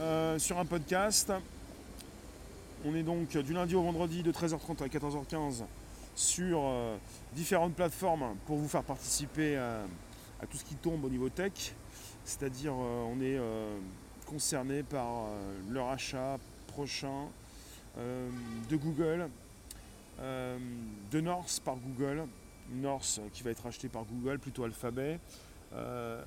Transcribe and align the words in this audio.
euh, 0.00 0.38
sur 0.38 0.58
un 0.58 0.64
podcast. 0.64 1.30
On 2.86 2.94
est 2.94 3.02
donc 3.02 3.36
du 3.36 3.52
lundi 3.52 3.74
au 3.74 3.82
vendredi 3.82 4.22
de 4.22 4.32
13h30 4.32 4.82
à 4.82 4.86
14h15 4.86 5.64
sur 6.14 6.62
euh, 6.62 6.96
différentes 7.34 7.74
plateformes 7.74 8.34
pour 8.46 8.56
vous 8.56 8.66
faire 8.66 8.82
participer 8.82 9.58
à, 9.58 9.82
tout 10.50 10.56
ce 10.56 10.64
qui 10.64 10.74
tombe 10.76 11.04
au 11.04 11.10
niveau 11.10 11.28
tech. 11.28 11.74
C'est-à-dire 12.24 12.72
on 12.74 13.20
est 13.20 13.38
concerné 14.26 14.82
par 14.82 15.26
leur 15.68 15.88
achat 15.88 16.38
prochain 16.68 17.26
de 17.98 18.76
Google, 18.76 19.28
de 20.18 21.20
North 21.20 21.60
par 21.64 21.76
Google, 21.76 22.26
North 22.72 23.20
qui 23.32 23.42
va 23.42 23.50
être 23.50 23.66
acheté 23.66 23.88
par 23.88 24.04
Google, 24.04 24.38
plutôt 24.38 24.64
Alphabet. 24.64 25.18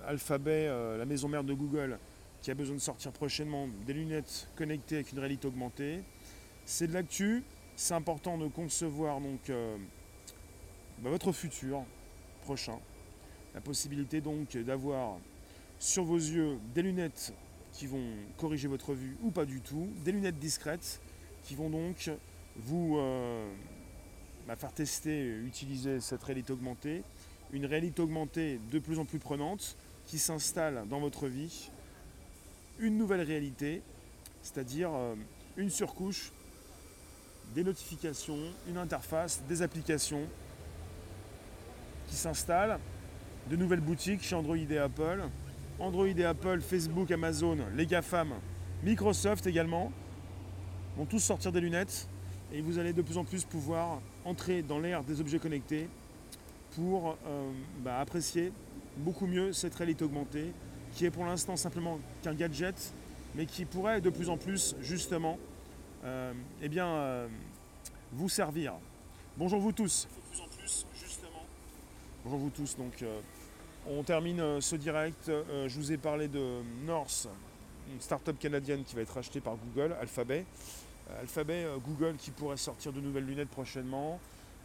Alphabet, 0.08 0.68
la 0.98 1.06
maison 1.06 1.28
mère 1.28 1.44
de 1.44 1.54
Google, 1.54 1.98
qui 2.44 2.52
a 2.52 2.56
besoin 2.56 2.76
de 2.76 2.82
sortir 2.82 3.14
prochainement 3.14 3.70
des 3.88 3.94
lunettes 3.94 4.50
connectées 4.58 4.96
avec 4.96 5.14
une 5.14 5.20
réalité 5.20 5.48
augmentée. 5.48 6.04
C'est 6.66 6.88
de 6.88 6.94
l'actu, 6.94 7.42
c'est 7.78 7.94
important 7.94 8.38
de 8.38 8.48
concevoir 8.50 9.22
donc 9.22 9.50
euh, 9.50 9.78
bah, 11.00 11.10
votre 11.10 11.32
futur 11.32 11.84
prochain. 12.42 12.78
La 13.56 13.62
possibilité 13.62 14.20
donc 14.20 14.58
d'avoir 14.58 15.18
sur 15.80 16.04
vos 16.04 16.18
yeux 16.18 16.60
des 16.76 16.82
lunettes 16.82 17.34
qui 17.72 17.88
vont 17.88 18.12
corriger 18.38 18.68
votre 18.68 18.94
vue 18.94 19.16
ou 19.24 19.32
pas 19.32 19.46
du 19.46 19.62
tout, 19.62 19.88
des 20.04 20.12
lunettes 20.12 20.38
discrètes 20.38 21.02
qui 21.46 21.56
vont 21.56 21.70
donc 21.70 22.12
vous 22.58 22.98
euh, 22.98 23.50
bah, 24.48 24.58
faire 24.58 24.74
tester, 24.74 25.26
utiliser 25.46 26.02
cette 26.02 26.24
réalité 26.24 26.52
augmentée, 26.52 27.04
une 27.54 27.66
réalité 27.66 28.02
augmentée 28.02 28.60
de 28.70 28.80
plus 28.80 29.00
en 29.00 29.06
plus 29.06 29.20
prenante 29.20 29.78
qui 30.06 30.20
s'installe 30.20 30.86
dans 30.90 31.00
votre 31.00 31.28
vie 31.28 31.72
une 32.80 32.98
nouvelle 32.98 33.22
réalité, 33.22 33.82
c'est-à-dire 34.42 34.92
euh, 34.94 35.16
une 35.58 35.70
surcouche, 35.70 36.32
des 37.54 37.64
notifications, 37.64 38.40
une 38.68 38.78
interface, 38.78 39.44
des 39.48 39.62
applications 39.62 40.28
qui 42.08 42.16
s'installent, 42.16 42.80
de 43.50 43.56
nouvelles 43.56 43.82
boutiques 43.82 44.24
chez 44.24 44.36
Android 44.36 44.58
et 44.58 44.78
Apple, 44.78 45.24
Android 45.80 46.08
et 46.08 46.26
Apple, 46.26 46.62
Facebook, 46.62 47.12
Amazon, 47.12 47.58
les 47.76 47.86
GAFAM, 47.86 48.34
Microsoft 48.84 49.46
également, 49.48 49.92
vont 50.98 51.06
tous 51.06 51.20
sortir 51.20 51.52
des 51.52 51.62
lunettes 51.62 52.08
et 52.52 52.62
vous 52.62 52.78
allez 52.78 52.94
de 52.94 53.02
plus 53.02 53.18
en 53.18 53.24
plus 53.24 53.44
pouvoir 53.44 54.02
entrer 54.26 54.62
dans 54.62 54.80
l'ère 54.80 55.04
des 55.04 55.20
objets 55.20 55.40
connectés 55.40 55.90
pour 56.76 57.18
euh, 57.28 57.52
bah, 57.84 58.00
apprécier 58.00 58.52
beaucoup 58.98 59.26
mieux 59.26 59.54
cette 59.54 59.76
réalité 59.76 60.06
augmentée, 60.06 60.54
qui 60.96 61.06
est 61.06 61.12
pour 61.12 61.26
l'instant 61.26 61.56
simplement 61.56 62.00
qu'un 62.22 62.34
gadget, 62.34 62.94
mais 63.36 63.46
qui 63.46 63.66
pourrait 63.66 64.02
de 64.02 64.10
plus 64.10 64.30
en 64.30 64.38
plus 64.38 64.76
justement 64.82 65.38
euh, 66.06 66.34
eh 66.62 66.68
bien, 66.68 66.88
euh, 66.88 67.28
vous 68.12 68.28
servir. 68.28 68.74
Bonjour 69.38 69.60
vous 69.60 69.72
tous. 69.72 70.08
Bonjour 72.24 72.40
vous 72.40 72.50
tous. 72.50 72.76
Donc, 72.76 73.02
euh, 73.02 73.22
on 73.88 74.04
termine 74.04 74.62
ce 74.62 74.76
direct. 74.76 75.28
je 75.28 75.76
vous 75.76 75.92
ai 75.92 75.98
parlé 75.98 76.28
de 76.28 76.62
North, 76.86 77.28
une 77.92 78.00
start-up 78.00 78.38
canadienne 78.40 78.84
qui 78.84 78.96
va 78.96 79.02
être 79.02 79.18
achetée 79.18 79.42
par 79.42 79.56
Google, 79.56 79.96
Alphabet. 80.00 80.46
Alphabet, 81.20 81.68
Google 81.86 82.16
qui 82.16 82.32
pourrait 82.32 82.58
sortir 82.58 82.94
de 82.94 83.02
nouvelles 83.02 83.26
lunettes 83.26 83.50
prochainement. 83.50 84.20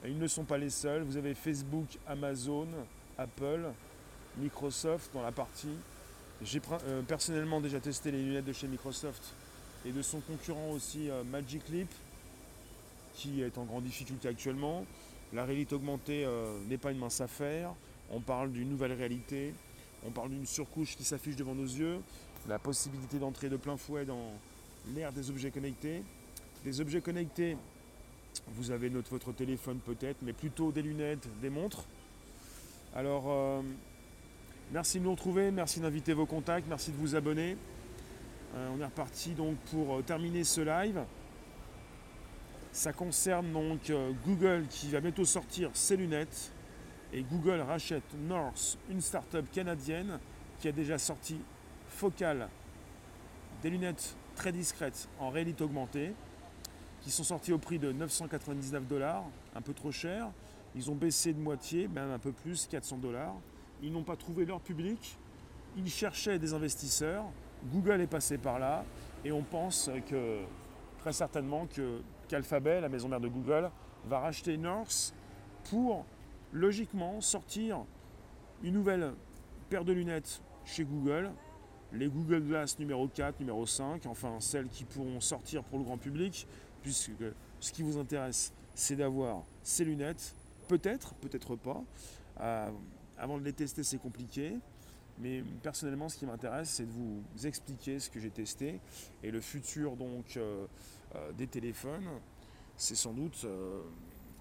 Ils 0.04 0.18
ne 0.18 0.28
sont 0.28 0.44
pas 0.44 0.56
les 0.56 0.70
seuls. 0.70 1.02
Vous 1.02 1.16
avez 1.16 1.34
Facebook, 1.34 1.98
Amazon, 2.06 2.68
Apple, 3.16 3.72
Microsoft 4.36 5.12
dans 5.12 5.22
la 5.22 5.32
partie 5.32 5.76
j'ai 6.42 6.60
euh, 6.70 7.02
personnellement 7.02 7.60
déjà 7.60 7.80
testé 7.80 8.12
les 8.12 8.22
lunettes 8.22 8.44
de 8.44 8.52
chez 8.52 8.68
Microsoft 8.68 9.34
et 9.84 9.90
de 9.90 10.02
son 10.02 10.20
concurrent 10.20 10.70
aussi 10.70 11.10
euh, 11.10 11.24
Magic 11.24 11.68
Leap, 11.68 11.88
qui 13.14 13.42
est 13.42 13.58
en 13.58 13.64
grande 13.64 13.84
difficulté 13.84 14.28
actuellement. 14.28 14.84
La 15.32 15.44
réalité 15.44 15.74
augmentée 15.74 16.24
euh, 16.24 16.56
n'est 16.68 16.78
pas 16.78 16.92
une 16.92 16.98
mince 16.98 17.20
affaire. 17.20 17.74
On 18.12 18.20
parle 18.20 18.52
d'une 18.52 18.68
nouvelle 18.68 18.92
réalité. 18.92 19.52
On 20.06 20.10
parle 20.10 20.30
d'une 20.30 20.46
surcouche 20.46 20.96
qui 20.96 21.02
s'affiche 21.02 21.34
devant 21.34 21.56
nos 21.56 21.64
yeux. 21.64 21.98
La 22.48 22.60
possibilité 22.60 23.18
d'entrer 23.18 23.48
de 23.48 23.56
plein 23.56 23.76
fouet 23.76 24.04
dans 24.04 24.32
l'ère 24.94 25.12
des 25.12 25.30
objets 25.30 25.50
connectés. 25.50 26.02
Des 26.64 26.80
objets 26.80 27.00
connectés, 27.00 27.56
vous 28.54 28.70
avez 28.70 28.88
votre 28.88 29.32
téléphone 29.32 29.80
peut-être, 29.84 30.18
mais 30.22 30.32
plutôt 30.32 30.70
des 30.70 30.82
lunettes, 30.82 31.28
des 31.42 31.50
montres. 31.50 31.84
Alors, 32.94 33.62
Merci 34.70 34.98
de 34.98 35.04
nous 35.04 35.12
retrouver, 35.12 35.50
merci 35.50 35.80
d'inviter 35.80 36.12
vos 36.12 36.26
contacts, 36.26 36.66
merci 36.68 36.90
de 36.90 36.96
vous 36.98 37.14
abonner. 37.14 37.56
Euh, 38.54 38.68
on 38.76 38.78
est 38.82 38.84
reparti 38.84 39.30
donc 39.30 39.56
pour 39.70 39.94
euh, 39.96 40.02
terminer 40.02 40.44
ce 40.44 40.60
live. 40.60 41.00
Ça 42.70 42.92
concerne 42.92 43.50
donc 43.50 43.88
euh, 43.88 44.12
Google 44.26 44.66
qui 44.68 44.90
va 44.90 45.00
bientôt 45.00 45.24
sortir 45.24 45.70
ses 45.72 45.96
lunettes. 45.96 46.52
Et 47.14 47.22
Google 47.22 47.60
rachète 47.60 48.02
North, 48.28 48.76
une 48.90 49.00
start-up 49.00 49.46
canadienne 49.50 50.18
qui 50.60 50.68
a 50.68 50.72
déjà 50.72 50.98
sorti 50.98 51.40
Focal, 51.88 52.50
des 53.62 53.70
lunettes 53.70 54.16
très 54.36 54.52
discrètes 54.52 55.08
en 55.18 55.30
réalité 55.30 55.64
augmentée, 55.64 56.12
qui 57.00 57.10
sont 57.10 57.24
sorties 57.24 57.54
au 57.54 57.58
prix 57.58 57.78
de 57.78 57.90
999 57.90 58.86
dollars, 58.86 59.24
un 59.56 59.62
peu 59.62 59.72
trop 59.72 59.92
cher. 59.92 60.28
Ils 60.76 60.90
ont 60.90 60.94
baissé 60.94 61.32
de 61.32 61.40
moitié, 61.40 61.88
même 61.88 62.10
un 62.10 62.18
peu 62.18 62.32
plus, 62.32 62.66
400 62.66 62.98
dollars 62.98 63.34
ils 63.82 63.92
n'ont 63.92 64.02
pas 64.02 64.16
trouvé 64.16 64.44
leur 64.44 64.60
public, 64.60 65.18
ils 65.76 65.88
cherchaient 65.88 66.38
des 66.38 66.54
investisseurs, 66.54 67.24
Google 67.72 68.00
est 68.00 68.06
passé 68.06 68.38
par 68.38 68.58
là, 68.58 68.84
et 69.24 69.32
on 69.32 69.42
pense 69.42 69.90
que 70.08 70.40
très 70.98 71.12
certainement 71.12 71.66
que 71.66 72.00
qu'Alphabet, 72.28 72.80
la 72.80 72.88
maison 72.88 73.08
mère 73.08 73.20
de 73.20 73.28
Google, 73.28 73.70
va 74.06 74.20
racheter 74.20 74.56
North 74.56 75.14
pour 75.70 76.04
logiquement 76.52 77.20
sortir 77.20 77.84
une 78.62 78.74
nouvelle 78.74 79.12
paire 79.70 79.84
de 79.84 79.92
lunettes 79.92 80.42
chez 80.64 80.84
Google, 80.84 81.30
les 81.92 82.08
Google 82.08 82.42
Glass 82.42 82.78
numéro 82.78 83.08
4, 83.08 83.40
numéro 83.40 83.64
5, 83.64 84.06
enfin 84.06 84.36
celles 84.40 84.68
qui 84.68 84.84
pourront 84.84 85.20
sortir 85.20 85.62
pour 85.64 85.78
le 85.78 85.84
grand 85.84 85.96
public, 85.96 86.46
puisque 86.82 87.12
ce 87.60 87.72
qui 87.72 87.82
vous 87.82 87.98
intéresse, 87.98 88.52
c'est 88.74 88.96
d'avoir 88.96 89.42
ces 89.62 89.84
lunettes, 89.84 90.34
peut-être, 90.68 91.14
peut-être 91.14 91.56
pas. 91.56 91.82
Euh, 92.40 92.70
avant 93.18 93.38
de 93.38 93.44
les 93.44 93.52
tester, 93.52 93.82
c'est 93.82 93.98
compliqué. 93.98 94.54
Mais 95.20 95.42
personnellement, 95.62 96.08
ce 96.08 96.16
qui 96.16 96.26
m'intéresse, 96.26 96.70
c'est 96.70 96.86
de 96.86 96.92
vous 96.92 97.22
expliquer 97.44 97.98
ce 97.98 98.08
que 98.08 98.20
j'ai 98.20 98.30
testé. 98.30 98.80
Et 99.22 99.30
le 99.30 99.40
futur 99.40 99.96
donc 99.96 100.36
euh, 100.36 100.66
euh, 101.14 101.32
des 101.32 101.48
téléphones, 101.48 102.08
c'est 102.76 102.94
sans 102.94 103.12
doute 103.12 103.42
euh, 103.44 103.80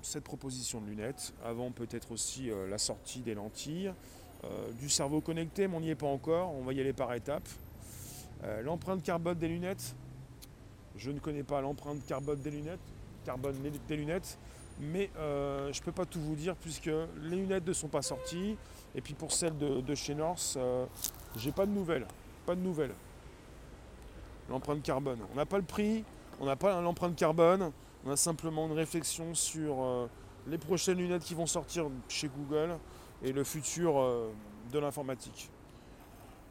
cette 0.01 0.23
proposition 0.23 0.79
de 0.79 0.87
lunettes. 0.87 1.33
Avant 1.43 1.71
peut-être 1.71 2.11
aussi 2.11 2.51
la 2.69 2.77
sortie 2.77 3.21
des 3.21 3.33
lentilles, 3.33 3.91
du 4.79 4.87
cerveau 4.87 5.19
connecté, 5.19 5.67
mais 5.67 5.75
on 5.75 5.81
n'y 5.81 5.89
est 5.89 5.95
pas 5.95 6.07
encore. 6.07 6.53
On 6.53 6.63
va 6.63 6.71
y 6.71 6.79
aller 6.79 6.93
par 6.93 7.11
étapes. 7.13 7.49
l'empreinte 8.61 9.01
carbone 9.01 9.37
des 9.37 9.47
lunettes, 9.47 9.95
je 10.95 11.09
ne 11.09 11.19
connais 11.19 11.43
pas 11.43 11.59
l'empreinte 11.61 12.05
carbone 12.05 12.39
des 12.39 12.51
lunettes. 12.51 12.79
Carbone 13.25 13.55
des 13.87 13.97
lunettes 13.97 14.37
mais 14.79 15.09
euh, 15.17 15.71
je 15.73 15.79
ne 15.79 15.85
peux 15.85 15.91
pas 15.91 16.05
tout 16.05 16.21
vous 16.21 16.35
dire 16.35 16.55
puisque 16.55 16.85
les 17.21 17.35
lunettes 17.35 17.67
ne 17.67 17.73
sont 17.73 17.87
pas 17.87 18.01
sorties. 18.01 18.57
Et 18.95 19.01
puis 19.01 19.13
pour 19.13 19.31
celles 19.31 19.57
de, 19.57 19.95
chez 19.95 20.15
North, 20.15 20.55
euh, 20.57 20.85
j'ai 21.35 21.51
pas 21.51 21.65
de 21.65 21.71
nouvelles. 21.71 22.07
Pas 22.45 22.55
de 22.55 22.61
nouvelles. 22.61 22.93
L'empreinte 24.49 24.81
carbone. 24.83 25.19
On 25.31 25.35
n'a 25.35 25.45
pas 25.45 25.57
le 25.57 25.63
prix, 25.63 26.03
on 26.39 26.45
n'a 26.45 26.55
pas 26.55 26.79
l'empreinte 26.81 27.15
carbone, 27.15 27.71
on 28.05 28.11
a 28.11 28.15
simplement 28.15 28.67
une 28.67 28.73
réflexion 28.73 29.33
sur 29.33 29.81
euh, 29.81 30.07
les 30.47 30.57
prochaines 30.57 30.97
lunettes 30.97 31.23
qui 31.23 31.33
vont 31.33 31.47
sortir 31.47 31.87
chez 32.07 32.29
Google 32.29 32.77
et 33.23 33.33
le 33.33 33.43
futur 33.43 33.95
de 34.71 34.79
l'informatique. 34.79 35.49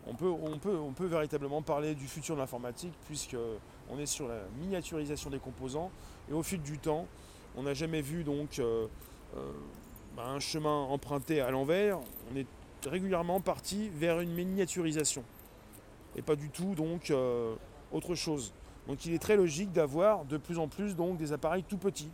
On 0.08 0.14
peut, 0.14 0.28
on, 0.28 0.58
peut, 0.58 0.76
on 0.76 0.92
peut 0.92 1.06
véritablement 1.06 1.62
parler 1.62 1.94
du 1.94 2.06
futur 2.06 2.34
de 2.34 2.40
l'informatique 2.40 2.92
puisqu'on 3.06 3.98
est 3.98 4.06
sur 4.06 4.28
la 4.28 4.40
miniaturisation 4.60 5.30
des 5.30 5.38
composants 5.38 5.90
et 6.28 6.32
au 6.32 6.42
fil 6.42 6.60
du 6.60 6.78
temps, 6.78 7.06
on 7.56 7.62
n'a 7.62 7.74
jamais 7.74 8.02
vu 8.02 8.22
donc 8.22 8.58
euh, 8.58 8.86
euh, 9.36 9.52
bah, 10.16 10.26
un 10.28 10.40
chemin 10.40 10.82
emprunté 10.82 11.40
à 11.40 11.50
l'envers. 11.50 11.98
On 12.30 12.36
est 12.36 12.46
régulièrement 12.86 13.40
parti 13.40 13.88
vers 13.88 14.20
une 14.20 14.32
miniaturisation. 14.32 15.24
Et 16.16 16.22
pas 16.22 16.36
du 16.36 16.50
tout 16.50 16.74
donc 16.74 17.10
euh, 17.10 17.54
autre 17.92 18.14
chose. 18.14 18.52
Donc 18.86 19.04
il 19.06 19.14
est 19.14 19.18
très 19.18 19.36
logique 19.36 19.72
d'avoir 19.72 20.24
de 20.24 20.36
plus 20.36 20.58
en 20.58 20.68
plus 20.68 20.94
donc 20.94 21.16
des 21.16 21.32
appareils 21.32 21.64
tout 21.64 21.78
petits. 21.78 22.10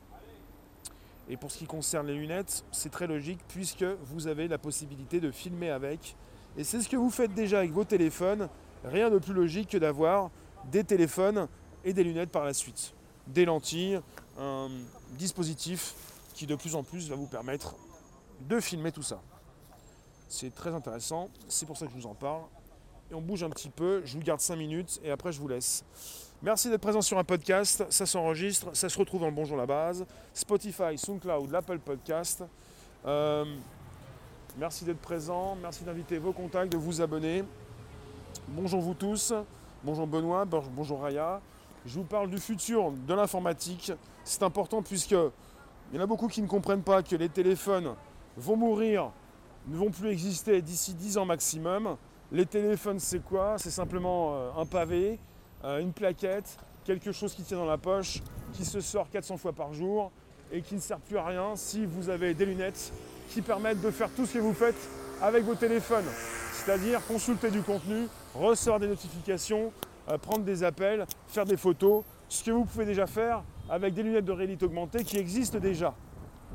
Et 1.29 1.37
pour 1.37 1.50
ce 1.50 1.59
qui 1.59 1.67
concerne 1.67 2.06
les 2.06 2.15
lunettes, 2.15 2.65
c'est 2.73 2.91
très 2.91 3.06
logique 3.06 3.41
puisque 3.49 3.85
vous 4.05 4.27
avez 4.27 4.49
la 4.49 4.59
possibilité 4.59 5.21
de 5.21 5.31
filmer 5.31 5.71
avec. 5.71 6.17
Et 6.56 6.65
c'est 6.65 6.81
ce 6.81 6.88
que 6.88 6.97
vous 6.97 7.11
faites 7.11 7.35
déjà 7.35 7.59
avec 7.59 7.73
vos 7.73 7.85
téléphones. 7.85 8.49
Rien 8.85 9.11
de 9.11 9.19
plus 9.19 9.33
logique 9.33 9.71
que 9.71 9.79
d'avoir 9.79 10.31
des 10.71 10.85
téléphones 10.85 11.49
et 11.85 11.93
des 11.93 12.05
lunettes 12.05 12.31
par 12.31 12.45
la 12.45 12.55
suite. 12.55 12.95
Des 13.29 13.45
lentilles, 13.45 14.00
dispositif 15.12 15.94
qui 16.35 16.47
de 16.47 16.55
plus 16.55 16.75
en 16.75 16.82
plus 16.82 17.09
va 17.09 17.17
vous 17.17 17.26
permettre 17.26 17.75
de 18.41 18.61
filmer 18.61 18.93
tout 18.93 19.03
ça. 19.03 19.20
C'est 20.29 20.55
très 20.55 20.75
intéressant, 20.75 21.29
c'est 21.49 21.67
pour 21.67 21.76
ça 21.76 21.87
que 21.87 21.93
je 21.93 21.97
vous 21.97 22.06
en 22.06 22.14
parle. 22.14 22.43
et 23.11 23.14
on 23.14 23.20
bouge 23.20 23.43
un 23.43 23.50
petit 23.50 23.69
peu. 23.69 24.03
Je 24.05 24.14
vous 24.17 24.23
garde 24.23 24.41
5 24.41 24.56
minutes 24.56 25.00
et 25.05 25.11
après 25.11 25.32
je 25.32 25.41
vous 25.41 25.49
laisse. 25.49 25.85
Merci 26.43 26.70
d'être 26.70 26.81
présent 26.81 27.03
sur 27.03 27.19
un 27.19 27.25
podcast. 27.25 27.85
Ça 27.91 28.06
s'enregistre, 28.06 28.70
ça 28.73 28.88
se 28.88 28.99
retrouve 28.99 29.20
dans 29.20 29.29
le 29.29 29.35
Bonjour 29.35 29.56
la 29.56 29.67
base. 29.67 30.06
Spotify, 30.32 30.97
SoundCloud, 30.97 31.50
l'Apple 31.50 31.79
Podcast. 31.79 32.43
Euh, 33.05 33.44
merci 34.56 34.85
d'être 34.85 35.00
présent. 35.00 35.55
Merci 35.61 35.85
d'inviter 35.85 36.19
vos 36.19 36.32
contacts, 36.32 36.73
de 36.73 36.79
vous 36.79 37.00
abonner. 37.00 37.44
Bonjour 38.49 38.81
vous 38.81 38.94
tous. 38.94 39.35
Bonjour 39.85 40.06
Benoît. 40.06 40.44
Bonjour 40.44 41.03
Raya. 41.03 41.41
Je 41.85 41.94
vous 41.94 42.05
parle 42.05 42.31
du 42.31 42.38
futur 42.38 42.91
de 42.91 43.14
l'informatique. 43.14 43.93
C'est 44.25 44.43
important 44.43 44.83
puisque 44.83 45.13
il 45.13 45.97
y 45.97 45.99
en 45.99 46.03
a 46.03 46.07
beaucoup 46.07 46.29
qui 46.29 46.43
ne 46.43 46.47
comprennent 46.47 46.83
pas 46.83 47.03
que 47.03 47.17
les 47.17 47.29
téléphones 47.29 47.95
vont 48.37 48.57
mourir, 48.57 49.11
ne 49.67 49.77
vont 49.77 49.91
plus 49.91 50.11
exister 50.11 50.63
d'ici 50.63 50.95
10 50.95 51.19
ans 51.19 51.27
maximum. 51.27 51.97
Les 52.31 52.47
téléphones, 52.47 52.99
c'est 52.99 53.23
quoi? 53.23 53.57
C'est 53.59 53.71
simplement 53.71 54.35
euh, 54.35 54.51
un 54.57 54.65
pavé, 54.65 55.19
euh, 55.65 55.81
une 55.81 55.93
plaquette, 55.93 56.57
quelque 56.85 57.13
chose 57.13 57.35
qui 57.35 57.43
tient 57.43 57.59
dans 57.59 57.67
la 57.67 57.79
poche, 57.79 58.23
qui 58.53 58.65
se 58.65 58.81
sort 58.81 59.11
400 59.11 59.37
fois 59.37 59.53
par 59.53 59.75
jour 59.75 60.11
et 60.51 60.63
qui 60.63 60.75
ne 60.75 60.81
sert 60.81 60.99
plus 60.99 61.19
à 61.19 61.25
rien 61.25 61.57
si 61.57 61.85
vous 61.85 62.09
avez 62.09 62.35
des 62.35 62.47
lunettes 62.47 62.93
qui 63.31 63.43
permettent 63.43 63.81
de 63.81 63.91
faire 63.91 64.11
tout 64.11 64.27
ce 64.27 64.35
que 64.35 64.39
vous 64.39 64.55
faites 64.55 64.89
avec 65.21 65.45
vos 65.45 65.55
téléphones. 65.55 66.05
C'est-à-dire 66.53 67.05
consulter 67.07 67.51
du 67.51 67.63
contenu, 67.63 68.09
recevoir 68.35 68.79
des 68.79 68.89
notifications, 68.89 69.73
euh, 70.09 70.19
prendre 70.19 70.45
des 70.45 70.63
appels, 70.65 71.07
faire 71.29 71.45
des 71.45 71.57
photos, 71.57 72.03
ce 72.32 72.43
que 72.44 72.50
vous 72.50 72.64
pouvez 72.64 72.87
déjà 72.87 73.06
faire 73.06 73.43
avec 73.69 73.93
des 73.93 74.02
lunettes 74.02 74.25
de 74.25 74.32
réalité 74.32 74.64
augmentée 74.64 75.05
qui 75.05 75.19
existent 75.19 75.58
déjà. 75.58 75.94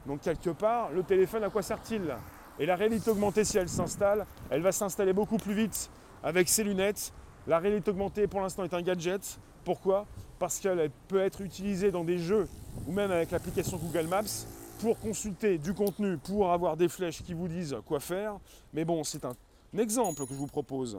Donc 0.08 0.22
quelque 0.22 0.50
part, 0.50 0.90
le 0.92 1.04
téléphone, 1.04 1.44
à 1.44 1.50
quoi 1.50 1.62
sert-il? 1.62 2.16
Et 2.58 2.66
la 2.66 2.76
réalité 2.76 3.12
augmentée, 3.12 3.44
si 3.44 3.60
elle 3.60 3.70
s'installe, 3.70 4.26
elle 4.50 4.62
va 4.62 4.72
s'installer 4.72 5.14
beaucoup 5.14 5.38
plus 5.38 5.54
vite 5.54 5.92
avec 6.24 6.50
ces 6.50 6.64
lunettes. 6.64 7.14
La 7.46 7.60
réalité 7.60 7.92
augmentée, 7.92 8.26
pour 8.26 8.42
l'instant, 8.42 8.64
est 8.64 8.74
un 8.74 8.82
gadget. 8.82 9.40
Pourquoi? 9.64 10.08
Parce 10.40 10.60
qu'elle 10.60 10.90
peut 11.08 11.20
être 11.20 11.42
utilisée 11.42 11.92
dans 11.92 12.04
des 12.04 12.18
jeux 12.18 12.48
ou 12.88 12.92
même 12.92 13.12
avec 13.12 13.30
l'application 13.30 13.78
Google 13.78 14.08
Maps 14.08 14.48
pour 14.80 15.00
consulter 15.00 15.60
du 15.60 15.76
contenu, 15.76 16.18
pour 16.18 16.52
avoir 16.52 16.76
des 16.76 16.90
flèches 16.90 17.22
qui 17.22 17.36
vous 17.36 17.48
disent 17.48 17.76
quoi 17.86 18.00
faire. 18.00 18.40
Mais 18.74 18.84
bon, 18.84 19.04
c'est 19.04 19.26
un 19.26 19.34
exemple 19.78 20.26
que 20.26 20.34
je 20.34 20.40
vous 20.40 20.48
propose. 20.48 20.98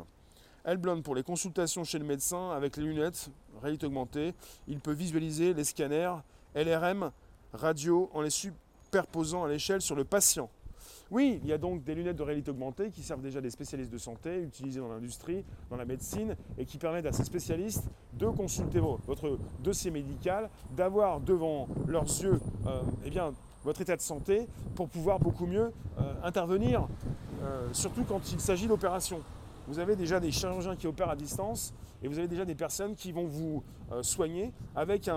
Elblond 0.69 1.01
pour 1.01 1.15
les 1.15 1.23
consultations 1.23 1.83
chez 1.83 1.99
le 1.99 2.05
médecin 2.05 2.51
avec 2.51 2.77
les 2.77 2.83
lunettes, 2.83 3.31
réalité 3.63 3.87
augmentée. 3.87 4.35
Il 4.67 4.81
peut 4.81 4.93
visualiser 4.93 5.55
les 5.55 5.65
scanners 5.65 6.17
LRM, 6.55 7.11
radio 7.55 8.11
en 8.13 8.21
les 8.21 8.29
superposant 8.29 9.45
à 9.45 9.49
l'échelle 9.49 9.81
sur 9.81 9.97
le 9.97 10.05
patient. 10.05 10.51
Oui, 11.11 11.41
il 11.43 11.49
y 11.49 11.55
a 11.55 11.59
donc 11.59 11.85
des 11.85 11.95
lunettes 11.95 12.17
de 12.17 12.23
réalité 12.23 12.51
augmentée 12.51 12.91
qui 12.91 13.03
servent 13.03 13.23
déjà 13.23 13.41
des 13.41 13.49
spécialistes 13.49 13.91
de 13.91 13.97
santé, 13.97 14.43
utilisées 14.43 14.81
dans 14.81 14.91
l'industrie, 14.91 15.43
dans 15.71 15.77
la 15.77 15.87
médecine, 15.87 16.37
et 16.59 16.67
qui 16.67 16.77
permettent 16.77 17.07
à 17.07 17.13
ces 17.13 17.25
spécialistes 17.25 17.85
de 18.13 18.27
consulter 18.27 18.79
votre 18.79 19.39
dossier 19.61 19.91
médical, 19.91 20.51
d'avoir 20.77 21.21
devant 21.21 21.67
leurs 21.87 22.05
yeux 22.05 22.39
euh, 22.67 22.83
eh 23.07 23.11
votre 23.65 23.81
état 23.81 23.97
de 23.97 24.03
santé 24.03 24.47
pour 24.75 24.91
pouvoir 24.91 25.19
beaucoup 25.19 25.47
mieux 25.47 25.73
euh, 25.99 26.15
intervenir, 26.23 26.87
euh, 27.43 27.69
surtout 27.73 28.05
quand 28.05 28.33
il 28.33 28.41
s'agit 28.41 28.67
d'opérations. 28.67 29.23
Vous 29.69 29.79
avez 29.79 29.95
déjà 29.95 30.19
des 30.19 30.31
chirurgiens 30.31 30.75
qui 30.75 30.87
opèrent 30.87 31.11
à 31.11 31.17
distance 31.17 31.73
et 32.03 32.09
vous 32.09 32.19
avez 32.19 32.29
déjà 32.29 32.45
des 32.45 32.55
personnes 32.55 32.95
qui 32.95 33.13
vont 33.13 33.27
vous 33.27 33.63
soigner 34.03 34.53
avec 34.75 35.11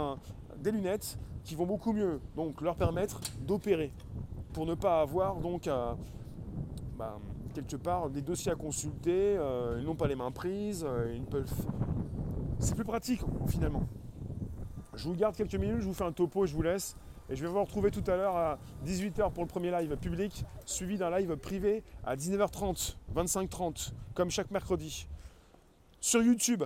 des 0.60 0.72
lunettes 0.72 1.18
qui 1.44 1.56
vont 1.56 1.66
beaucoup 1.66 1.94
mieux 1.94 2.20
donc 2.36 2.62
leur 2.62 2.76
permettre 2.76 3.20
d'opérer 3.48 3.92
pour 4.54 4.66
ne 4.66 4.76
pas 4.76 5.02
avoir 5.02 5.38
donc 5.38 5.68
bah, 6.98 7.18
quelque 7.56 7.76
part 7.78 8.10
des 8.10 8.22
dossiers 8.22 8.52
à 8.52 8.56
consulter, 8.56 9.36
euh, 9.38 9.78
ils 9.80 9.86
n'ont 9.86 9.96
pas 9.96 10.08
les 10.08 10.16
mains 10.16 10.32
prises, 10.32 10.86
euh, 10.88 11.14
ils 11.16 11.26
peuvent... 11.26 11.52
C'est 12.60 12.76
plus 12.76 12.86
pratique 12.86 13.22
finalement. 13.48 13.88
Je 14.94 15.08
vous 15.10 15.16
garde 15.16 15.36
quelques 15.36 15.56
minutes, 15.56 15.82
je 15.82 15.88
vous 15.88 15.94
fais 15.94 16.04
un 16.04 16.12
topo 16.12 16.46
et 16.46 16.48
je 16.48 16.54
vous 16.54 16.62
laisse. 16.62 16.96
Et 17.32 17.36
je 17.38 17.44
vais 17.44 17.48
vous 17.48 17.62
retrouver 17.62 17.92
tout 17.92 18.04
à 18.08 18.18
l'heure 18.18 18.36
à 18.36 18.60
18h 18.86 19.32
pour 19.32 19.44
le 19.44 19.48
premier 19.48 19.72
live 19.72 19.96
public, 19.96 20.44
suivi 20.66 20.98
d'un 20.98 21.10
live 21.18 21.38
privé 21.38 21.82
à 22.04 22.18
19h30, 22.18 22.98
25h30, 23.16 23.94
comme 24.14 24.30
chaque 24.30 24.52
mercredi. 24.52 25.08
Sur 26.02 26.22
YouTube, 26.22 26.66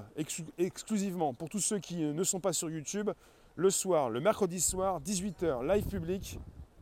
exclusivement, 0.58 1.36
pour 1.36 1.50
tous 1.50 1.60
ceux 1.60 1.78
qui 1.78 1.98
ne 1.98 2.24
sont 2.24 2.40
pas 2.40 2.52
sur 2.52 2.72
YouTube, 2.72 3.12
le 3.56 3.70
soir, 3.70 4.10
le 4.10 4.20
mercredi 4.20 4.60
soir, 4.60 5.02
18h, 5.02 5.72
live 5.72 5.86
public, 5.86 6.40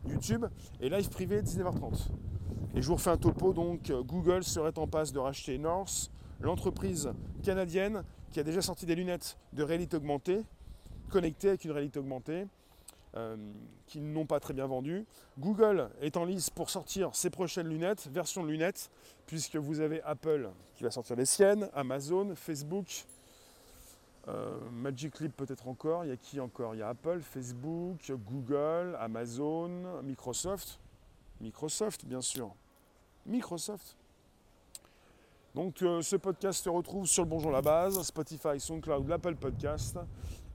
YouTube 0.07 0.45
et 0.79 0.87
live 0.87 1.09
privé 1.09 1.41
19h30. 1.41 2.07
Et 2.75 2.81
je 2.81 2.87
vous 2.87 2.95
refais 2.95 3.09
un 3.09 3.17
topo, 3.17 3.51
donc 3.51 3.91
Google 3.91 4.45
serait 4.45 4.79
en 4.79 4.87
passe 4.87 5.11
de 5.11 5.19
racheter 5.19 5.57
North, 5.57 6.09
l'entreprise 6.39 7.11
canadienne 7.43 8.05
qui 8.31 8.39
a 8.39 8.43
déjà 8.43 8.61
sorti 8.61 8.85
des 8.85 8.95
lunettes 8.95 9.37
de 9.51 9.61
réalité 9.61 9.97
augmentée, 9.97 10.39
connectées 11.09 11.49
avec 11.49 11.65
une 11.65 11.71
réalité 11.71 11.99
augmentée, 11.99 12.47
euh, 13.15 13.35
qui 13.85 14.01
n'ont 14.01 14.25
pas 14.25 14.39
très 14.39 14.53
bien 14.53 14.65
vendu. 14.65 15.05
Google 15.37 15.89
est 16.01 16.17
en 16.17 16.25
lice 16.25 16.49
pour 16.49 16.69
sortir 16.69 17.15
ses 17.15 17.29
prochaines 17.29 17.67
lunettes, 17.67 18.07
version 18.11 18.43
lunettes, 18.43 18.89
puisque 19.27 19.55
vous 19.55 19.81
avez 19.81 20.01
Apple 20.01 20.49
qui 20.75 20.83
va 20.83 20.91
sortir 20.91 21.15
les 21.15 21.25
siennes, 21.25 21.69
Amazon, 21.75 22.33
Facebook, 22.35 23.05
euh, 24.27 24.57
Magic 24.71 25.19
Leap 25.19 25.35
peut-être 25.35 25.67
encore. 25.67 26.05
Il 26.05 26.09
y 26.09 26.11
a 26.11 26.17
qui 26.17 26.39
encore? 26.39 26.73
Il 26.75 26.79
y 26.79 26.81
a 26.81 26.89
Apple, 26.89 27.19
Facebook, 27.21 28.11
Google, 28.25 28.97
Amazon, 28.99 30.01
Microsoft. 30.01 30.79
Microsoft, 31.41 32.05
bien 32.05 32.21
sûr. 32.21 32.55
Microsoft. 33.25 33.95
Donc 35.53 35.83
euh, 35.83 36.01
ce 36.01 36.15
podcast 36.15 36.63
se 36.63 36.69
retrouve 36.69 37.05
sur 37.05 37.23
le 37.23 37.29
Bonjour 37.29 37.51
la 37.51 37.61
base, 37.61 38.01
Spotify, 38.01 38.59
SoundCloud, 38.59 39.07
l'Apple 39.07 39.35
Podcast. 39.35 39.99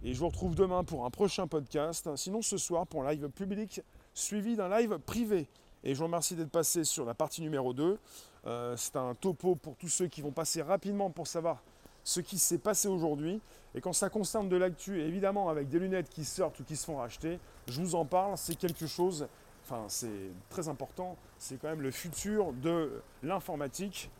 Et 0.04 0.14
je 0.14 0.18
vous 0.20 0.28
retrouve 0.28 0.54
demain 0.54 0.84
pour 0.84 1.04
un 1.04 1.10
prochain 1.10 1.48
podcast. 1.48 2.08
Sinon 2.14 2.40
ce 2.40 2.56
soir 2.56 2.86
pour 2.86 3.04
un 3.04 3.12
live 3.12 3.28
public 3.30 3.82
suivi 4.14 4.54
d'un 4.54 4.68
live 4.68 4.98
privé. 5.00 5.48
Et 5.82 5.92
je 5.92 5.98
vous 5.98 6.04
remercie 6.04 6.36
d'être 6.36 6.50
passé 6.52 6.84
sur 6.84 7.04
la 7.04 7.14
partie 7.14 7.42
numéro 7.42 7.72
2. 7.72 7.98
Euh, 8.46 8.76
c'est 8.76 8.94
un 8.94 9.16
topo 9.16 9.56
pour 9.56 9.74
tous 9.74 9.88
ceux 9.88 10.06
qui 10.06 10.22
vont 10.22 10.30
passer 10.30 10.62
rapidement 10.62 11.10
pour 11.10 11.26
savoir 11.26 11.64
ce 12.04 12.20
qui 12.20 12.38
s'est 12.38 12.58
passé 12.58 12.86
aujourd'hui. 12.86 13.40
Et 13.74 13.80
quand 13.80 13.92
ça 13.92 14.08
concerne 14.08 14.48
de 14.48 14.56
l'actu, 14.56 15.00
évidemment 15.00 15.48
avec 15.48 15.68
des 15.68 15.80
lunettes 15.80 16.08
qui 16.08 16.24
sortent 16.24 16.60
ou 16.60 16.64
qui 16.64 16.76
se 16.76 16.84
font 16.84 16.98
racheter, 16.98 17.40
je 17.66 17.80
vous 17.80 17.96
en 17.96 18.04
parle, 18.04 18.38
c'est 18.38 18.54
quelque 18.54 18.86
chose, 18.86 19.26
enfin 19.64 19.84
c'est 19.88 20.30
très 20.48 20.68
important, 20.68 21.16
c'est 21.38 21.60
quand 21.60 21.68
même 21.68 21.82
le 21.82 21.90
futur 21.90 22.52
de 22.52 23.02
l'informatique. 23.24 24.10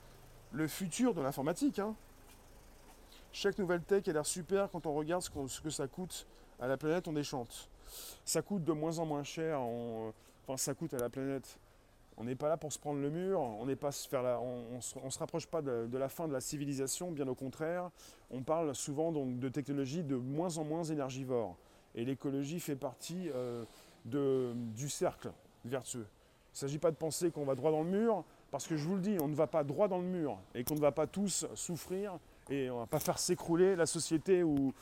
Le 0.51 0.67
futur 0.67 1.15
de 1.15 1.21
l'informatique. 1.21 1.79
Hein. 1.79 1.95
Chaque 3.41 3.57
nouvelle 3.57 3.83
tech 3.83 4.09
a 4.09 4.13
l'air 4.13 4.27
super 4.27 4.69
quand 4.69 4.85
on 4.87 4.95
regarde 4.95 5.23
ce 5.23 5.61
que, 5.61 5.71
ça 5.71 5.87
coûte 5.87 6.27
à 6.59 6.67
la 6.67 6.77
planète, 6.77 7.07
on 7.07 7.13
déchante. 7.13 7.71
Ça 8.25 8.43
coûte 8.43 8.65
de 8.65 8.73
moins 8.73 8.99
en 8.99 9.07
moins 9.07 9.23
cher, 9.23 9.61
enfin 9.61 10.57
ça 10.57 10.75
coûte 10.75 10.93
à 10.93 10.99
la 10.99 11.09
planète 11.09 11.57
on 12.17 12.25
n'est 12.25 12.35
pas 12.35 12.49
là 12.49 12.57
pour 12.57 12.73
se 12.73 12.81
prendre 12.81 13.01
le 13.01 13.11
mur, 13.11 13.39
on 13.39 13.65
ne 13.65 13.77
se, 14.81 15.19
rapproche 15.21 15.47
pas 15.47 15.63
de, 15.63 15.97
la 15.97 16.09
fin 16.09 16.27
de 16.27 16.33
la 16.33 16.41
civilisation, 16.41 17.13
bien 17.13 17.29
au 17.29 17.37
contraire. 17.37 17.93
On 18.33 18.43
parle 18.43 18.75
souvent 18.75 19.13
donc 19.13 19.39
de 19.39 19.49
technologies 19.49 20.03
de 20.03 20.17
moins 20.17 20.59
en 20.59 20.65
moins 20.65 20.83
énergivores. 20.83 21.57
Et 21.95 22.05
l'écologie 22.05 22.59
fait 22.59 22.75
partie 22.75 23.31
euh, 23.33 23.65
du 24.05 24.89
cercle 24.89 25.31
vertueux. 25.65 26.09
Il 26.09 26.57
ne 26.57 26.59
s'agit 26.59 26.79
pas 26.79 26.91
de 26.91 26.97
penser 26.97 27.31
qu'on 27.31 27.45
va 27.45 27.55
droit 27.55 27.71
dans 27.71 27.85
le 27.85 27.91
mur, 27.91 28.25
parce 28.51 28.67
que 28.67 28.77
je 28.77 28.85
vous 28.89 28.97
le 28.97 29.01
dis, 29.01 29.17
on 29.21 29.29
ne 29.29 29.37
va 29.37 29.47
pas 29.47 29.63
droit 29.63 29.87
dans 29.87 29.99
le 29.99 30.09
mur 30.09 30.41
et 30.57 30.65
qu'on 30.65 30.75
ne 30.75 30.81
va 30.81 30.91
pas 30.91 31.07
tous 31.07 31.47
souffrir 31.55 32.19
et 32.51 32.71
on 32.71 32.79
va 32.79 32.87
pas 32.87 33.01
faire 33.01 33.19
s'écrouler 33.19 33.77
la 33.77 33.87
société 33.87 34.43
ou. 34.43 34.73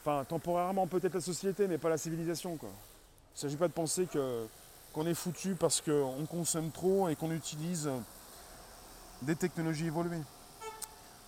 Enfin, 0.00 0.24
temporairement 0.24 0.88
peut-être 0.88 1.14
la 1.14 1.20
société, 1.20 1.68
mais 1.68 1.78
pas 1.78 1.88
la 1.88 1.98
civilisation. 1.98 2.56
Quoi. 2.56 2.70
Il 2.70 3.36
ne 3.36 3.40
s'agit 3.40 3.56
pas 3.56 3.68
de 3.68 3.72
penser 3.72 4.06
que 4.06 4.46
qu'on 4.92 5.06
est 5.06 5.14
foutu 5.14 5.54
parce 5.54 5.80
qu'on 5.80 6.26
consomme 6.28 6.70
trop 6.70 7.08
et 7.08 7.16
qu'on 7.16 7.30
utilise 7.30 7.88
des 9.22 9.36
technologies 9.36 9.86
évoluées. 9.86 10.20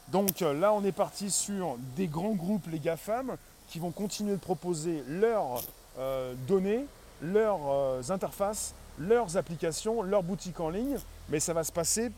Donc 0.09 0.41
là, 0.41 0.73
on 0.73 0.85
est 0.85 0.93
parti 0.93 1.31
sur 1.31 1.77
des 1.97 2.09
grands 2.09 2.35
groupes, 2.35 2.67
les 2.71 2.79
GAFAM, 2.79 3.37
qui 3.69 3.79
vont 3.79 3.91
continuer 3.91 4.33
de 4.33 4.41
proposer 4.41 5.03
leurs 5.09 5.63
euh, 5.99 6.35
données, 6.47 6.85
leurs 7.23 7.71
euh, 7.71 8.03
interfaces, 8.11 8.75
leurs 8.99 9.37
applications, 9.37 10.03
leurs 10.03 10.23
boutiques 10.23 10.61
en 10.61 10.69
ligne, 10.69 10.99
mais 11.31 11.41
ça 11.41 11.55
va 11.55 11.65
se 11.65 11.73
passer 11.73 12.13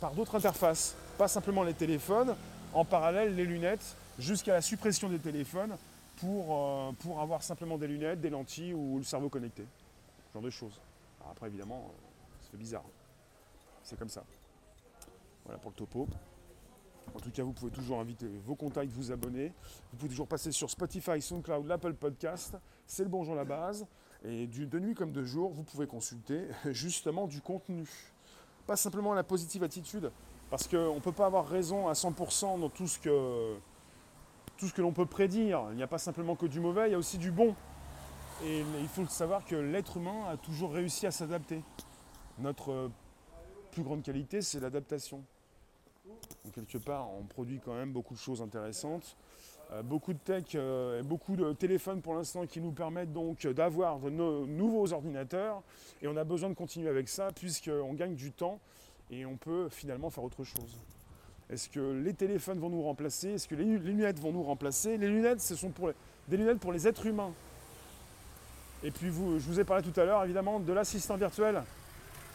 par 0.00 0.12
d'autres 0.12 0.36
interfaces, 0.36 0.94
pas 1.14 1.28
simplement 1.28 1.62
les 1.62 1.74
téléphones, 1.74 2.34
en 2.72 2.84
parallèle 2.84 3.34
les 3.34 3.44
lunettes, 3.44 3.96
jusqu'à 4.18 4.52
la 4.52 4.60
suppression 4.60 5.08
des 5.08 5.18
téléphones 5.18 5.76
pour, 6.16 6.56
euh, 6.56 6.92
pour 7.00 7.20
avoir 7.20 7.42
simplement 7.42 7.78
des 7.78 7.88
lunettes, 7.88 8.20
des 8.20 8.30
lentilles 8.30 8.74
ou 8.74 8.98
le 8.98 9.04
cerveau 9.04 9.28
connecté 9.28 9.64
genre 10.34 10.42
de 10.42 10.50
choses. 10.50 10.80
après, 11.30 11.46
évidemment, 11.46 11.88
euh, 11.88 12.42
ça 12.42 12.50
fait 12.50 12.56
bizarre. 12.56 12.84
C'est 13.82 13.98
comme 13.98 14.08
ça. 14.08 14.24
Voilà 15.44 15.58
pour 15.58 15.70
le 15.70 15.76
topo. 15.76 16.08
En 17.14 17.20
tout 17.20 17.30
cas, 17.30 17.42
vous 17.42 17.52
pouvez 17.52 17.70
toujours 17.70 18.00
inviter 18.00 18.28
vos 18.44 18.56
contacts, 18.56 18.90
vous 18.90 19.12
abonner. 19.12 19.52
Vous 19.92 19.98
pouvez 19.98 20.08
toujours 20.08 20.26
passer 20.26 20.50
sur 20.50 20.70
Spotify, 20.70 21.20
SoundCloud, 21.20 21.66
l'Apple 21.66 21.94
Podcast. 21.94 22.56
C'est 22.86 23.04
le 23.04 23.08
bonjour 23.08 23.34
la 23.34 23.44
base. 23.44 23.86
Et 24.24 24.46
de 24.46 24.78
nuit 24.78 24.94
comme 24.94 25.12
de 25.12 25.22
jour, 25.22 25.52
vous 25.52 25.62
pouvez 25.62 25.86
consulter 25.86 26.48
justement 26.66 27.26
du 27.26 27.40
contenu. 27.40 27.86
Pas 28.66 28.76
simplement 28.76 29.12
la 29.12 29.22
positive 29.22 29.62
attitude, 29.62 30.10
Parce 30.54 30.68
qu'on 30.68 30.94
ne 30.94 31.00
peut 31.00 31.10
pas 31.10 31.26
avoir 31.26 31.48
raison 31.48 31.88
à 31.88 31.94
100% 31.94 32.60
dans 32.60 32.68
tout 32.68 32.86
ce 32.86 33.00
que, 33.00 33.56
que 34.72 34.82
l'on 34.82 34.92
peut 34.92 35.04
prédire. 35.04 35.66
Il 35.72 35.76
n'y 35.76 35.82
a 35.82 35.88
pas 35.88 35.98
simplement 35.98 36.36
que 36.36 36.46
du 36.46 36.60
mauvais, 36.60 36.86
il 36.88 36.92
y 36.92 36.94
a 36.94 36.98
aussi 36.98 37.18
du 37.18 37.32
bon. 37.32 37.56
Et 38.44 38.62
il 38.80 38.86
faut 38.86 39.04
savoir 39.06 39.44
que 39.44 39.56
l'être 39.56 39.96
humain 39.96 40.28
a 40.30 40.36
toujours 40.36 40.72
réussi 40.72 41.08
à 41.08 41.10
s'adapter. 41.10 41.60
Notre 42.38 42.88
plus 43.72 43.82
grande 43.82 44.04
qualité, 44.04 44.42
c'est 44.42 44.60
l'adaptation. 44.60 45.24
Quelque 46.54 46.78
part, 46.78 47.08
on 47.18 47.24
produit 47.24 47.58
quand 47.58 47.74
même 47.74 47.90
beaucoup 47.90 48.14
de 48.14 48.20
choses 48.20 48.40
intéressantes. 48.40 49.16
Euh, 49.72 49.82
beaucoup 49.82 50.12
de 50.12 50.18
tech 50.18 50.44
euh, 50.54 51.00
et 51.00 51.02
beaucoup 51.02 51.34
de 51.34 51.52
téléphones 51.52 52.00
pour 52.00 52.14
l'instant 52.14 52.46
qui 52.46 52.60
nous 52.60 52.70
permettent 52.70 53.12
donc 53.12 53.44
d'avoir 53.44 53.98
de 53.98 54.10
nouveaux 54.10 54.92
ordinateurs. 54.92 55.64
Et 56.00 56.06
on 56.06 56.16
a 56.16 56.22
besoin 56.22 56.48
de 56.48 56.54
continuer 56.54 56.90
avec 56.90 57.08
ça 57.08 57.32
puisqu'on 57.32 57.94
gagne 57.94 58.14
du 58.14 58.30
temps 58.30 58.60
et 59.10 59.26
on 59.26 59.36
peut 59.36 59.68
finalement 59.68 60.10
faire 60.10 60.24
autre 60.24 60.44
chose. 60.44 60.80
Est-ce 61.50 61.68
que 61.68 62.02
les 62.02 62.14
téléphones 62.14 62.58
vont 62.58 62.70
nous 62.70 62.82
remplacer? 62.82 63.30
Est-ce 63.30 63.48
que 63.48 63.54
les 63.54 63.64
lunettes 63.78 64.18
vont 64.18 64.32
nous 64.32 64.42
remplacer? 64.42 64.96
Les 64.96 65.08
lunettes, 65.08 65.40
ce 65.40 65.54
sont 65.54 65.70
pour 65.70 65.92
des 66.28 66.36
lunettes 66.36 66.58
pour 66.58 66.72
les 66.72 66.88
êtres 66.88 67.06
humains. 67.06 67.32
Et 68.82 68.90
puis 68.90 69.08
vous, 69.08 69.38
je 69.38 69.46
vous 69.46 69.60
ai 69.60 69.64
parlé 69.64 69.82
tout 69.82 69.98
à 69.98 70.04
l'heure 70.04 70.24
évidemment 70.24 70.60
de 70.60 70.72
l'assistant 70.72 71.16
virtuel 71.16 71.62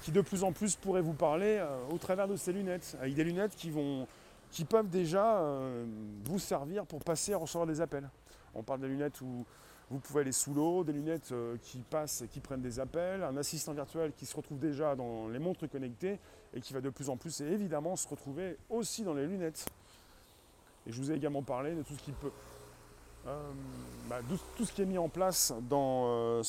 qui 0.01 0.11
de 0.11 0.21
plus 0.21 0.43
en 0.43 0.51
plus 0.51 0.75
pourrait 0.75 1.01
vous 1.01 1.13
parler 1.13 1.57
euh, 1.59 1.77
au 1.91 1.97
travers 1.97 2.27
de 2.27 2.35
ces 2.35 2.53
lunettes, 2.53 2.95
avec 3.01 3.13
des 3.13 3.23
lunettes 3.23 3.55
qui, 3.55 3.69
vont, 3.69 4.07
qui 4.51 4.65
peuvent 4.65 4.89
déjà 4.89 5.39
euh, 5.39 5.85
vous 6.25 6.39
servir 6.39 6.85
pour 6.85 6.99
passer 7.03 7.31
et 7.31 7.35
recevoir 7.35 7.67
des 7.67 7.81
appels. 7.81 8.09
On 8.55 8.63
parle 8.63 8.79
des 8.79 8.88
lunettes 8.88 9.19
où 9.21 9.45
vous 9.89 10.00
pouvez 10.00 10.22
aller 10.22 10.31
sous 10.31 10.53
l'eau, 10.53 10.84
des 10.84 10.93
lunettes 10.93 11.31
euh, 11.31 11.58
qui 11.63 11.79
passent 11.79 12.22
et 12.22 12.27
qui 12.27 12.39
prennent 12.39 12.62
des 12.62 12.79
appels, 12.79 13.24
un 13.24 13.38
assistant 13.38 13.74
virtuel 13.74 14.13
qui 14.13 14.25
se 14.25 14.36
retrouve 14.36 14.60
déjà 14.60 14.96
dans 14.96 15.27
les 15.27 15.39
montres 15.39 15.67
connectées 15.69 16.19
et 16.53 16.62
qui 16.62 16.74
va 16.74 16.81
de 16.81 16.89
plus 16.89 17.10
en 17.10 17.17
plus 17.17 17.41
et 17.41 17.46
évidemment 17.46 17.96
se 17.96 18.08
retrouver 18.08 18.58
aussi 18.69 19.03
dans 19.03 19.13
les 19.13 19.25
lunettes. 19.25 19.65
Et 20.88 20.91
je 20.91 21.01
vous 21.01 21.12
ai 21.12 21.15
également 21.15 21.41
parlé 21.41 21.75
de 21.75 21.84
tout 21.84 21.93
ce 21.93 22.03
qui 22.03 22.12
peut, 22.12 22.31
bah, 23.25 24.19
tout 24.58 24.65
ce 24.65 24.72
qui 24.72 24.81
est 24.81 24.86
mis 24.86 24.98
en 24.98 25.10
place 25.10 25.53
dans 25.69 26.41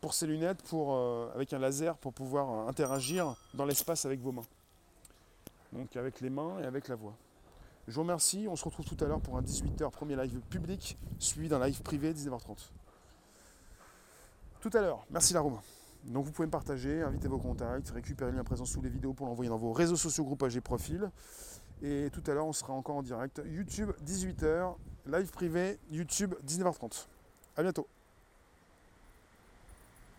pour 0.00 0.14
ces 0.14 0.26
lunettes 0.26 0.62
euh, 0.72 1.34
avec 1.34 1.52
un 1.52 1.58
laser 1.58 1.96
pour 1.96 2.12
pouvoir 2.12 2.50
euh, 2.50 2.68
interagir 2.68 3.34
dans 3.54 3.64
l'espace 3.64 4.04
avec 4.04 4.20
vos 4.20 4.32
mains. 4.32 4.46
Donc 5.72 5.96
avec 5.96 6.20
les 6.20 6.30
mains 6.30 6.60
et 6.60 6.64
avec 6.64 6.88
la 6.88 6.94
voix. 6.94 7.14
Je 7.88 7.94
vous 7.94 8.02
remercie, 8.02 8.46
on 8.48 8.56
se 8.56 8.64
retrouve 8.64 8.84
tout 8.84 9.02
à 9.04 9.08
l'heure 9.08 9.20
pour 9.20 9.36
un 9.36 9.42
18h 9.42 9.90
premier 9.90 10.16
live 10.16 10.40
public, 10.50 10.96
suivi 11.18 11.48
d'un 11.48 11.64
live 11.64 11.82
privé 11.82 12.12
19h30. 12.12 12.70
Tout 14.68 14.78
à 14.78 14.80
l'heure, 14.80 15.06
merci 15.10 15.32
la. 15.32 15.42
Donc 15.42 16.24
vous 16.24 16.32
pouvez 16.32 16.46
me 16.46 16.50
partager, 16.50 17.00
inviter 17.00 17.28
vos 17.28 17.38
contacts, 17.38 17.90
récupérer 17.90 18.32
le 18.32 18.38
lien 18.38 18.42
présent 18.42 18.64
sous 18.64 18.82
les 18.82 18.88
vidéos 18.88 19.12
pour 19.12 19.28
l'envoyer 19.28 19.48
dans 19.48 19.56
vos 19.56 19.72
réseaux 19.72 19.94
sociaux, 19.94 20.24
groupes 20.24 20.42
et 20.42 20.60
profils. 20.60 21.08
Et 21.82 22.10
tout 22.12 22.22
à 22.26 22.34
l'heure, 22.34 22.48
on 22.48 22.52
sera 22.52 22.72
encore 22.72 22.96
en 22.96 23.02
direct. 23.02 23.40
YouTube 23.46 23.92
18h, 24.04 24.74
live 25.06 25.30
privé, 25.30 25.78
YouTube 25.88 26.34
19h30. 26.44 27.06
A 27.56 27.62
bientôt. 27.62 27.86